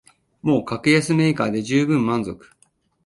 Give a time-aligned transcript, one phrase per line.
[0.41, 2.49] もう格安メーカーでじゅうぶん満足